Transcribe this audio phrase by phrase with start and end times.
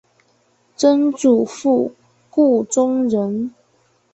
[0.75, 1.93] 曾祖父
[2.31, 3.53] 顾仲仁。